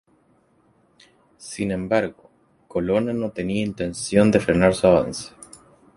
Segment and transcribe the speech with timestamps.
[1.37, 2.27] Sin embargo,
[2.67, 5.29] Colonna no tenía intención de frenar su avance.